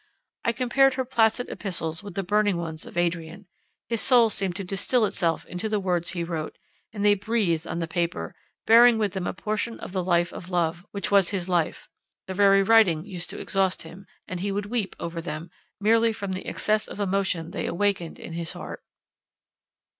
I 0.43 0.51
compared 0.51 0.95
her 0.95 1.05
placid 1.05 1.47
epistles 1.51 2.01
with 2.01 2.15
the 2.15 2.23
burning 2.23 2.57
ones 2.57 2.87
of 2.87 2.97
Adrian. 2.97 3.45
His 3.87 4.01
soul 4.01 4.31
seemed 4.31 4.55
to 4.55 4.63
distil 4.63 5.05
itself 5.05 5.45
into 5.45 5.69
the 5.69 5.79
words 5.79 6.13
he 6.13 6.23
wrote; 6.23 6.57
and 6.91 7.05
they 7.05 7.13
breathed 7.13 7.67
on 7.67 7.77
the 7.77 7.87
paper, 7.87 8.33
bearing 8.65 8.97
with 8.97 9.13
them 9.13 9.27
a 9.27 9.33
portion 9.35 9.79
of 9.79 9.91
the 9.91 10.03
life 10.03 10.33
of 10.33 10.49
love, 10.49 10.83
which 10.89 11.11
was 11.11 11.29
his 11.29 11.47
life. 11.49 11.87
The 12.25 12.33
very 12.33 12.63
writing 12.63 13.05
used 13.05 13.29
to 13.29 13.39
exhaust 13.39 13.83
him; 13.83 14.07
and 14.27 14.39
he 14.39 14.51
would 14.51 14.65
weep 14.65 14.95
over 14.99 15.21
them, 15.21 15.51
merely 15.79 16.13
from 16.13 16.31
the 16.31 16.47
excess 16.47 16.87
of 16.87 16.99
emotion 16.99 17.51
they 17.51 17.67
awakened 17.67 18.17
in 18.17 18.33
his 18.33 18.53
heart. 18.53 18.81